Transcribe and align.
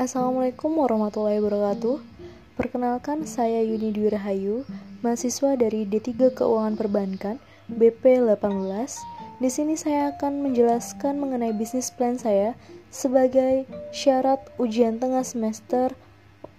Assalamualaikum 0.00 0.80
warahmatullahi 0.80 1.44
wabarakatuh. 1.44 2.00
Perkenalkan 2.56 3.28
saya 3.28 3.60
Yuni 3.60 3.92
Dwi 3.92 4.08
Rahayu, 4.08 4.64
mahasiswa 5.04 5.60
dari 5.60 5.84
D3 5.84 6.32
Keuangan 6.32 6.72
Perbankan 6.72 7.36
BP 7.68 8.24
18. 8.24 8.40
Di 9.44 9.52
sini 9.52 9.76
saya 9.76 10.16
akan 10.16 10.40
menjelaskan 10.40 11.20
mengenai 11.20 11.52
bisnis 11.52 11.92
plan 11.92 12.16
saya 12.16 12.56
sebagai 12.88 13.68
syarat 13.92 14.40
ujian 14.56 14.96
tengah 14.96 15.20
semester 15.20 15.92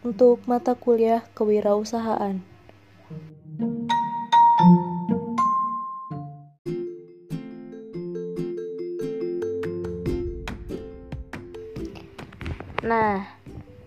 untuk 0.05 0.45
mata 0.45 0.77
kuliah 0.77 1.25
kewirausahaan. 1.33 2.45
Nah, 12.81 13.29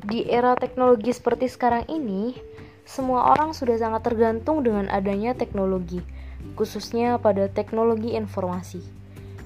di 0.07 0.23
era 0.31 0.55
teknologi 0.55 1.11
seperti 1.11 1.51
sekarang 1.51 1.83
ini, 1.91 2.39
semua 2.87 3.35
orang 3.35 3.51
sudah 3.51 3.75
sangat 3.75 4.07
tergantung 4.07 4.63
dengan 4.63 4.87
adanya 4.87 5.35
teknologi, 5.35 5.99
khususnya 6.55 7.19
pada 7.19 7.51
teknologi 7.51 8.15
informasi. 8.15 8.85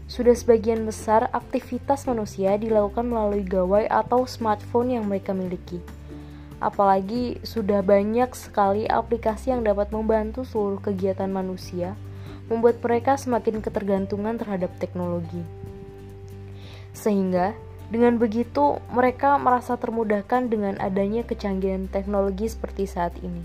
Sudah 0.05 0.37
sebagian 0.37 0.85
besar 0.85 1.33
aktivitas 1.33 2.05
manusia 2.05 2.57
dilakukan 2.61 3.09
melalui 3.09 3.45
gawai 3.45 3.89
atau 3.89 4.29
smartphone 4.29 4.97
yang 4.97 5.09
mereka 5.09 5.33
miliki. 5.33 5.81
Apalagi 6.59 7.39
sudah 7.47 7.81
banyak 7.81 8.35
sekali 8.35 8.85
aplikasi 8.85 9.55
yang 9.55 9.65
dapat 9.65 9.95
membantu 9.95 10.43
seluruh 10.43 10.83
kegiatan 10.83 11.31
manusia, 11.31 11.95
membuat 12.51 12.83
mereka 12.85 13.15
semakin 13.15 13.63
ketergantungan 13.65 14.37
terhadap 14.37 14.75
teknologi. 14.77 15.41
Sehingga 16.91 17.55
dengan 17.89 18.21
begitu, 18.21 18.77
mereka 18.93 19.41
merasa 19.41 19.81
termudahkan 19.81 20.53
dengan 20.53 20.77
adanya 20.77 21.25
kecanggihan 21.25 21.89
teknologi 21.89 22.45
seperti 22.45 22.85
saat 22.85 23.17
ini. 23.25 23.41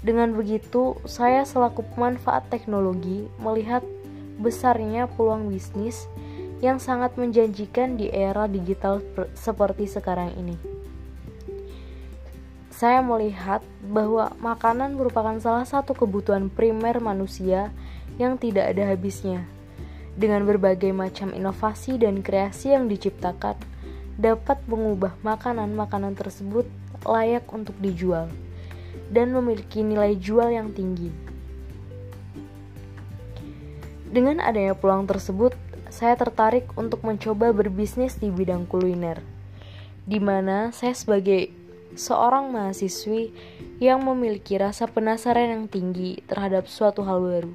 Dengan 0.00 0.32
begitu, 0.32 0.96
saya 1.04 1.44
selaku 1.44 1.84
pemanfaat 1.92 2.48
teknologi 2.48 3.28
melihat 3.36 3.84
besarnya 4.40 5.12
peluang 5.12 5.52
bisnis 5.52 6.08
yang 6.64 6.80
sangat 6.80 7.20
menjanjikan 7.20 8.00
di 8.00 8.08
era 8.08 8.48
digital 8.48 9.04
seperti 9.36 9.84
sekarang 9.92 10.32
ini. 10.40 10.56
Saya 12.72 13.04
melihat 13.04 13.60
bahwa 13.84 14.32
makanan 14.40 14.96
merupakan 14.96 15.36
salah 15.36 15.68
satu 15.68 15.92
kebutuhan 15.92 16.48
primer 16.48 16.96
manusia 16.96 17.76
yang 18.16 18.40
tidak 18.40 18.72
ada 18.72 18.88
habisnya 18.88 19.55
dengan 20.16 20.48
berbagai 20.48 20.90
macam 20.96 21.30
inovasi 21.36 22.00
dan 22.00 22.24
kreasi 22.24 22.72
yang 22.72 22.88
diciptakan, 22.88 23.54
dapat 24.16 24.56
mengubah 24.64 25.12
makanan-makanan 25.20 26.16
tersebut 26.16 26.64
layak 27.04 27.44
untuk 27.52 27.76
dijual 27.78 28.32
dan 29.12 29.30
memiliki 29.30 29.84
nilai 29.84 30.16
jual 30.16 30.48
yang 30.48 30.72
tinggi. 30.72 31.12
Dengan 34.08 34.40
adanya 34.40 34.72
peluang 34.72 35.04
tersebut, 35.04 35.52
saya 35.92 36.16
tertarik 36.16 36.72
untuk 36.74 37.04
mencoba 37.04 37.52
berbisnis 37.52 38.16
di 38.16 38.32
bidang 38.32 38.64
kuliner, 38.64 39.20
di 40.08 40.18
mana 40.18 40.72
saya 40.72 40.96
sebagai 40.96 41.52
seorang 41.96 42.48
mahasiswi 42.52 43.32
yang 43.80 44.04
memiliki 44.04 44.56
rasa 44.56 44.88
penasaran 44.88 45.52
yang 45.52 45.64
tinggi 45.68 46.24
terhadap 46.24 46.64
suatu 46.68 47.04
hal 47.04 47.20
baru. 47.20 47.52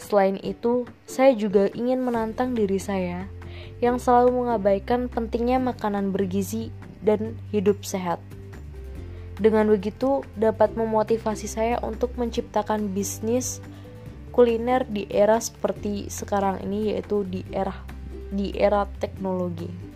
Selain 0.00 0.40
itu, 0.40 0.88
saya 1.04 1.36
juga 1.36 1.68
ingin 1.76 2.00
menantang 2.00 2.56
diri 2.56 2.80
saya 2.80 3.28
yang 3.84 4.00
selalu 4.00 4.44
mengabaikan 4.44 5.12
pentingnya 5.12 5.60
makanan 5.60 6.08
bergizi 6.08 6.72
dan 7.04 7.36
hidup 7.52 7.84
sehat. 7.84 8.16
Dengan 9.36 9.68
begitu, 9.68 10.24
dapat 10.36 10.72
memotivasi 10.72 11.48
saya 11.48 11.76
untuk 11.84 12.16
menciptakan 12.16 12.92
bisnis 12.96 13.60
kuliner 14.32 14.88
di 14.88 15.04
era 15.08 15.36
seperti 15.36 16.08
sekarang 16.08 16.64
ini 16.64 16.96
yaitu 16.96 17.24
di 17.28 17.44
era 17.52 17.72
di 18.30 18.54
era 18.56 18.86
teknologi. 19.00 19.89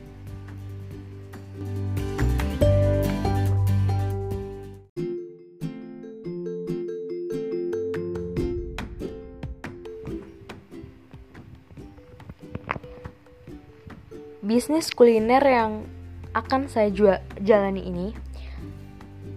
Bisnis 14.44 14.92
kuliner 14.92 15.40
yang 15.40 15.88
akan 16.36 16.68
saya 16.68 16.92
jual, 16.92 17.16
jalani 17.40 17.80
ini 17.80 18.12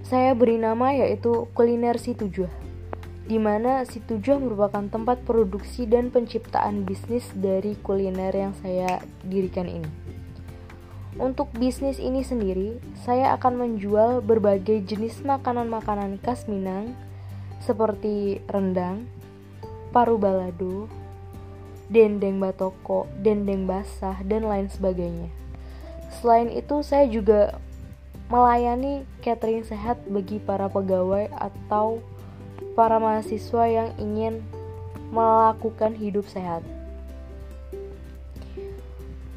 saya 0.04 0.36
beri 0.36 0.60
nama 0.60 0.92
yaitu 0.92 1.48
kuliner 1.56 1.96
si 1.96 2.12
tujuh 2.12 2.52
di 3.24 3.40
mana 3.40 3.88
si 3.88 4.04
tujuh 4.04 4.36
merupakan 4.36 4.84
tempat 4.92 5.24
produksi 5.24 5.88
dan 5.88 6.12
penciptaan 6.12 6.84
bisnis 6.84 7.24
dari 7.32 7.80
kuliner 7.80 8.36
yang 8.36 8.52
saya 8.60 9.00
dirikan 9.24 9.68
ini. 9.68 9.88
Untuk 11.20 11.52
bisnis 11.56 12.00
ini 12.00 12.24
sendiri, 12.24 12.80
saya 13.04 13.36
akan 13.36 13.64
menjual 13.64 14.24
berbagai 14.24 14.84
jenis 14.88 15.24
makanan-makanan 15.28 16.24
khas 16.24 16.48
Minang 16.48 16.96
seperti 17.60 18.40
rendang, 18.48 19.08
paru 19.92 20.16
balado, 20.16 20.88
dendeng 21.88 22.40
batoko, 22.40 23.08
dendeng 23.20 23.64
basah, 23.68 24.20
dan 24.28 24.44
lain 24.44 24.68
sebagainya. 24.68 25.32
Selain 26.20 26.52
itu, 26.52 26.84
saya 26.84 27.08
juga 27.08 27.60
melayani 28.28 29.08
catering 29.24 29.64
sehat 29.64 30.04
bagi 30.08 30.40
para 30.44 30.68
pegawai 30.68 31.32
atau 31.32 32.04
para 32.76 33.00
mahasiswa 33.00 33.64
yang 33.68 33.90
ingin 33.96 34.44
melakukan 35.12 35.96
hidup 35.96 36.28
sehat. 36.28 36.62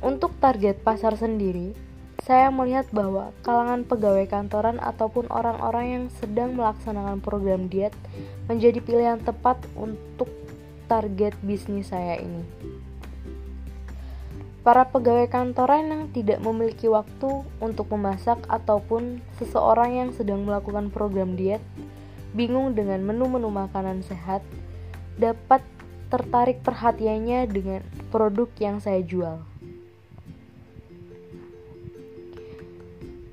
Untuk 0.01 0.33
target 0.41 0.81
pasar 0.81 1.15
sendiri, 1.15 1.77
saya 2.25 2.49
melihat 2.53 2.89
bahwa 2.93 3.33
kalangan 3.45 3.85
pegawai 3.85 4.25
kantoran 4.29 4.81
ataupun 4.81 5.29
orang-orang 5.29 5.87
yang 5.89 6.05
sedang 6.21 6.57
melaksanakan 6.57 7.21
program 7.21 7.69
diet 7.69 7.93
menjadi 8.49 8.81
pilihan 8.81 9.21
tepat 9.21 9.61
untuk 9.77 10.29
target 10.91 11.39
bisnis 11.47 11.95
saya 11.95 12.19
ini. 12.19 12.43
Para 14.67 14.91
pegawai 14.91 15.31
kantoran 15.31 15.87
yang 15.87 16.05
tidak 16.11 16.43
memiliki 16.43 16.91
waktu 16.91 17.47
untuk 17.63 17.95
memasak 17.95 18.43
ataupun 18.51 19.23
seseorang 19.39 19.97
yang 19.97 20.11
sedang 20.11 20.43
melakukan 20.43 20.91
program 20.91 21.39
diet, 21.39 21.63
bingung 22.35 22.75
dengan 22.75 23.01
menu-menu 23.07 23.49
makanan 23.49 24.03
sehat, 24.03 24.43
dapat 25.17 25.63
tertarik 26.11 26.61
perhatiannya 26.67 27.47
dengan 27.47 27.81
produk 28.11 28.51
yang 28.59 28.83
saya 28.83 29.01
jual. 29.01 29.41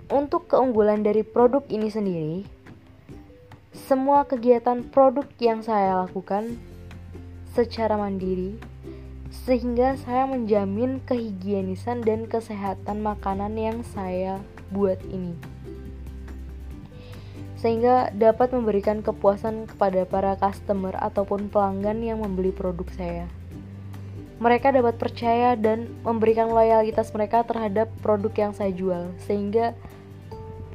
Untuk 0.08 0.48
keunggulan 0.48 1.04
dari 1.04 1.28
produk 1.28 1.68
ini 1.68 1.92
sendiri, 1.92 2.48
semua 3.76 4.24
kegiatan 4.24 4.88
produk 4.88 5.28
yang 5.44 5.60
saya 5.60 6.08
lakukan 6.08 6.56
secara 7.58 7.98
mandiri 7.98 8.54
sehingga 9.34 9.98
saya 9.98 10.30
menjamin 10.30 11.02
kehigienisan 11.10 12.06
dan 12.06 12.30
kesehatan 12.30 13.02
makanan 13.02 13.58
yang 13.58 13.82
saya 13.82 14.38
buat 14.70 15.02
ini 15.10 15.34
sehingga 17.58 18.14
dapat 18.14 18.54
memberikan 18.54 19.02
kepuasan 19.02 19.66
kepada 19.66 20.06
para 20.06 20.38
customer 20.38 20.94
ataupun 20.94 21.50
pelanggan 21.50 22.06
yang 22.06 22.22
membeli 22.22 22.54
produk 22.54 22.86
saya. 22.94 23.26
Mereka 24.38 24.70
dapat 24.70 25.02
percaya 25.02 25.58
dan 25.58 25.90
memberikan 26.06 26.54
loyalitas 26.54 27.10
mereka 27.18 27.42
terhadap 27.42 27.90
produk 28.06 28.30
yang 28.38 28.54
saya 28.54 28.70
jual, 28.70 29.10
sehingga 29.26 29.74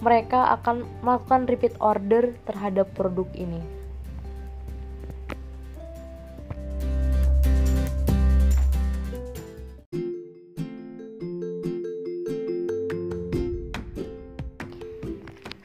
mereka 0.02 0.50
akan 0.58 0.82
melakukan 1.06 1.46
repeat 1.46 1.78
order 1.78 2.34
terhadap 2.42 2.90
produk 2.98 3.30
ini. 3.38 3.81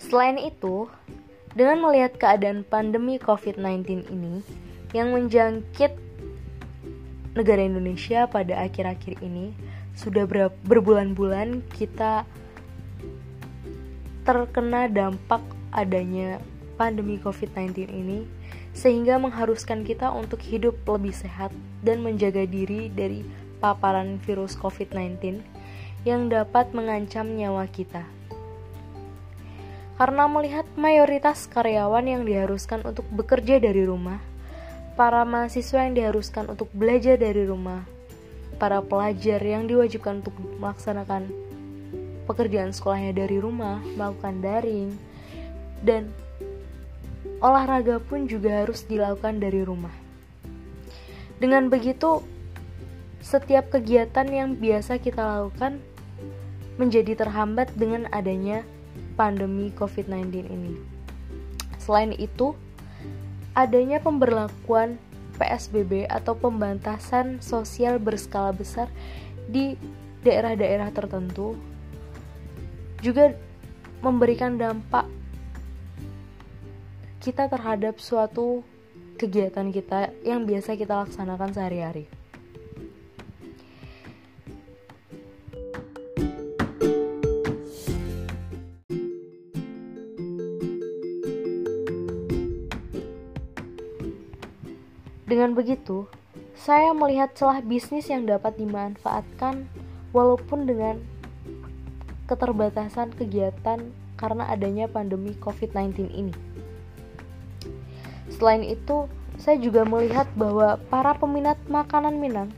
Selain 0.07 0.39
itu, 0.39 0.87
dengan 1.51 1.83
melihat 1.83 2.15
keadaan 2.15 2.63
pandemi 2.63 3.19
COVID-19 3.19 4.07
ini 4.07 4.39
yang 4.95 5.11
menjangkit 5.11 5.99
negara 7.35 7.67
Indonesia 7.67 8.23
pada 8.23 8.63
akhir-akhir 8.63 9.19
ini, 9.19 9.51
sudah 9.99 10.23
berbulan-bulan 10.63 11.59
kita 11.75 12.23
terkena 14.23 14.87
dampak 14.87 15.43
adanya 15.75 16.39
pandemi 16.79 17.19
COVID-19 17.19 17.91
ini 17.91 18.23
sehingga 18.71 19.19
mengharuskan 19.19 19.83
kita 19.83 20.07
untuk 20.13 20.39
hidup 20.39 20.77
lebih 20.87 21.11
sehat 21.11 21.51
dan 21.83 21.99
menjaga 21.99 22.47
diri 22.47 22.87
dari 22.87 23.27
paparan 23.59 24.23
virus 24.23 24.55
COVID-19 24.55 25.43
yang 26.07 26.31
dapat 26.31 26.71
mengancam 26.71 27.27
nyawa 27.35 27.67
kita. 27.67 28.16
Karena 29.97 30.29
melihat 30.29 30.69
mayoritas 30.77 31.49
karyawan 31.49 32.05
yang 32.05 32.21
diharuskan 32.21 32.85
untuk 32.85 33.09
bekerja 33.09 33.57
dari 33.57 33.81
rumah, 33.81 34.21
para 34.93 35.25
mahasiswa 35.25 35.89
yang 35.89 35.97
diharuskan 35.97 36.53
untuk 36.53 36.69
belajar 36.69 37.17
dari 37.17 37.49
rumah, 37.49 37.81
para 38.61 38.81
pelajar 38.85 39.41
yang 39.41 39.65
diwajibkan 39.65 40.21
untuk 40.21 40.37
melaksanakan 40.61 41.29
pekerjaan 42.29 42.69
sekolahnya 42.69 43.25
dari 43.25 43.41
rumah, 43.41 43.81
melakukan 43.97 44.37
daring, 44.37 44.93
dan 45.81 46.13
olahraga 47.41 47.97
pun 48.01 48.29
juga 48.29 48.65
harus 48.65 48.85
dilakukan 48.85 49.41
dari 49.41 49.65
rumah. 49.65 49.93
Dengan 51.37 51.69
begitu, 51.69 52.25
setiap 53.21 53.69
kegiatan 53.73 54.25
yang 54.29 54.57
biasa 54.57 54.97
kita 55.01 55.21
lakukan 55.21 55.77
menjadi 56.77 57.17
terhambat 57.17 57.73
dengan 57.73 58.05
adanya 58.13 58.61
pandemi 59.17 59.73
COVID-19 59.73 60.45
ini. 60.47 60.77
Selain 61.81 62.13
itu, 62.13 62.53
adanya 63.57 63.97
pemberlakuan 63.97 65.01
PSBB 65.41 66.05
atau 66.07 66.37
pembatasan 66.37 67.41
sosial 67.41 67.97
berskala 67.97 68.53
besar 68.53 68.87
di 69.49 69.73
daerah-daerah 70.21 70.93
tertentu 70.93 71.57
juga 73.01 73.33
memberikan 74.01 74.57
dampak 74.57 75.05
kita 77.21 77.49
terhadap 77.49 77.97
suatu 77.97 78.61
kegiatan 79.17 79.73
kita 79.73 80.13
yang 80.21 80.45
biasa 80.45 80.77
kita 80.77 81.05
laksanakan 81.05 81.49
sehari-hari. 81.53 82.16
Dengan 95.27 95.51
begitu, 95.51 96.07
saya 96.55 96.95
melihat 96.95 97.35
celah 97.35 97.59
bisnis 97.59 98.07
yang 98.07 98.23
dapat 98.23 98.55
dimanfaatkan 98.55 99.67
walaupun 100.15 100.63
dengan 100.63 101.03
keterbatasan 102.31 103.11
kegiatan 103.11 103.91
karena 104.15 104.47
adanya 104.47 104.87
pandemi 104.87 105.35
COVID-19 105.43 106.15
ini. 106.15 106.31
Selain 108.31 108.63
itu, 108.63 109.11
saya 109.35 109.59
juga 109.59 109.83
melihat 109.83 110.31
bahwa 110.39 110.79
para 110.87 111.11
peminat 111.11 111.59
makanan 111.67 112.23
Minang 112.23 112.55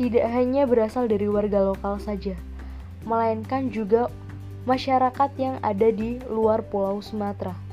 tidak 0.00 0.24
hanya 0.32 0.64
berasal 0.64 1.04
dari 1.04 1.28
warga 1.28 1.68
lokal 1.68 2.00
saja, 2.00 2.32
melainkan 3.04 3.68
juga 3.68 4.08
masyarakat 4.64 5.30
yang 5.36 5.60
ada 5.60 5.92
di 5.92 6.16
luar 6.32 6.64
Pulau 6.64 7.04
Sumatera. 7.04 7.65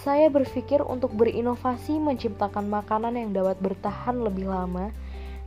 Saya 0.00 0.32
berpikir 0.32 0.80
untuk 0.80 1.12
berinovasi 1.12 2.00
menciptakan 2.00 2.72
makanan 2.72 3.20
yang 3.20 3.36
dapat 3.36 3.60
bertahan 3.60 4.16
lebih 4.16 4.48
lama, 4.48 4.88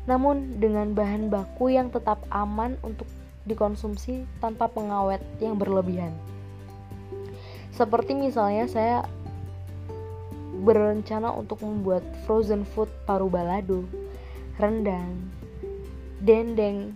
namun 0.06 0.62
dengan 0.62 0.94
bahan 0.94 1.34
baku 1.34 1.74
yang 1.74 1.90
tetap 1.90 2.22
aman 2.30 2.78
untuk 2.86 3.10
dikonsumsi 3.50 4.30
tanpa 4.38 4.70
pengawet 4.70 5.26
yang 5.42 5.58
berlebihan. 5.58 6.14
Seperti 7.74 8.14
misalnya 8.14 8.70
saya 8.70 8.98
berencana 10.62 11.34
untuk 11.34 11.66
membuat 11.66 12.06
frozen 12.30 12.62
food 12.62 12.94
paru 13.10 13.34
balado, 13.34 13.90
rendang, 14.62 15.18
dendeng, 16.22 16.94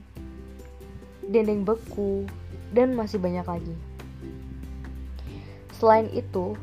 dendeng 1.25 1.65
beku, 1.65 2.30
dan 2.69 2.94
masih 2.94 3.18
banyak 3.18 3.50
lagi. 3.50 3.75
Selain 5.74 6.06
itu, 6.13 6.54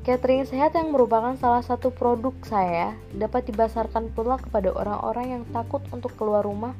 Catering 0.00 0.48
sehat 0.48 0.72
yang 0.72 0.96
merupakan 0.96 1.36
salah 1.36 1.60
satu 1.60 1.92
produk 1.92 2.32
saya 2.48 2.96
dapat 3.12 3.52
dibasarkan 3.52 4.08
pula 4.16 4.40
kepada 4.40 4.72
orang-orang 4.72 5.26
yang 5.36 5.42
takut 5.52 5.84
untuk 5.92 6.16
keluar 6.16 6.40
rumah 6.40 6.72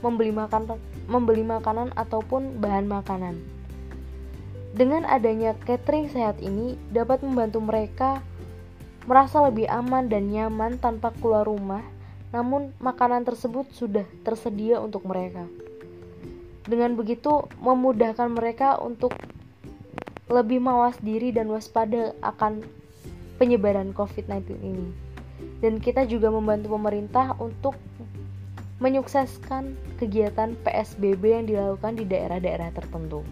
membeli 0.00 0.32
makanan, 0.32 0.80
membeli 1.04 1.44
makanan 1.44 1.92
ataupun 1.92 2.64
bahan 2.64 2.88
makanan. 2.88 3.36
Dengan 4.72 5.04
adanya 5.04 5.52
catering 5.68 6.08
sehat 6.08 6.40
ini 6.40 6.80
dapat 6.88 7.20
membantu 7.20 7.60
mereka 7.60 8.24
merasa 9.04 9.44
lebih 9.44 9.68
aman 9.68 10.08
dan 10.08 10.32
nyaman 10.32 10.80
tanpa 10.80 11.12
keluar 11.20 11.44
rumah, 11.44 11.84
namun 12.32 12.72
makanan 12.80 13.28
tersebut 13.28 13.68
sudah 13.76 14.08
tersedia 14.24 14.80
untuk 14.80 15.04
mereka. 15.04 15.44
Dengan 16.64 16.96
begitu 16.96 17.52
memudahkan 17.60 18.32
mereka 18.32 18.80
untuk 18.80 19.12
lebih 20.30 20.62
mawas 20.62 20.94
diri 21.02 21.34
dan 21.34 21.50
waspada 21.50 22.14
akan 22.22 22.62
penyebaran 23.42 23.90
COVID-19 23.96 24.54
ini. 24.62 24.88
Dan 25.58 25.82
kita 25.82 26.06
juga 26.06 26.30
membantu 26.30 26.78
pemerintah 26.78 27.34
untuk 27.42 27.74
menyukseskan 28.82 29.78
kegiatan 29.98 30.58
PSBB 30.66 31.22
yang 31.22 31.46
dilakukan 31.46 31.94
di 31.98 32.04
daerah-daerah 32.06 32.74
tertentu. 32.74 33.22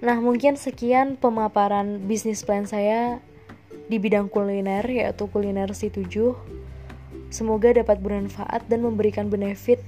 Nah, 0.00 0.16
mungkin 0.16 0.56
sekian 0.56 1.20
pemaparan 1.20 2.08
bisnis 2.08 2.40
plan 2.40 2.64
saya 2.64 3.20
di 3.90 3.98
bidang 3.98 4.30
kuliner 4.30 4.86
yaitu 4.86 5.26
kuliner 5.26 5.74
si 5.74 5.90
7 5.90 6.06
semoga 7.34 7.74
dapat 7.74 7.98
bermanfaat 7.98 8.70
dan 8.70 8.86
memberikan 8.86 9.26
benefit 9.26 9.82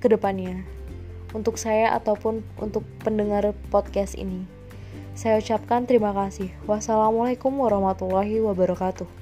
ke 0.00 0.08
depannya 0.08 0.64
untuk 1.36 1.60
saya 1.60 1.92
ataupun 1.94 2.42
untuk 2.58 2.82
pendengar 3.04 3.52
podcast 3.68 4.16
ini. 4.16 4.48
Saya 5.14 5.38
ucapkan 5.38 5.84
terima 5.84 6.16
kasih. 6.16 6.48
Wassalamualaikum 6.64 7.52
warahmatullahi 7.54 8.40
wabarakatuh. 8.40 9.19